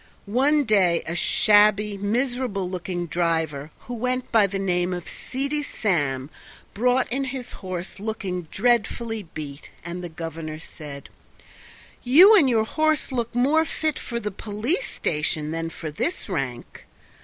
[0.25, 6.31] One day a shabby, miserable looking driver, who went by the name of "Seedy Sam",
[6.73, 11.09] brought in his horse looking dreadfully beat, and the governor said:
[12.01, 16.87] "You and your horse look more fit for the police station than for this rank."